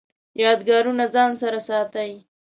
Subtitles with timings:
[0.41, 2.11] یادګارونه ځان سره ساتئ؟